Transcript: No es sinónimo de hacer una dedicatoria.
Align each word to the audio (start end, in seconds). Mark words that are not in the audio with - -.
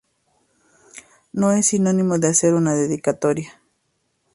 No 1.31 1.51
es 1.51 1.67
sinónimo 1.67 2.17
de 2.17 2.29
hacer 2.29 2.55
una 2.55 2.73
dedicatoria. 2.73 3.61